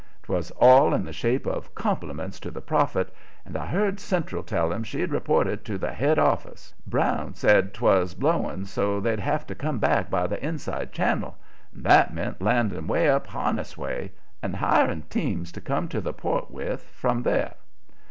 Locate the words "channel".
10.91-11.37